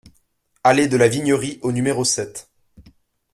Allée 0.63 0.87
de 0.87 0.97
la 0.97 1.07
Vignerie 1.07 1.59
au 1.61 1.71
numéro 1.71 2.03
sept 2.03 2.49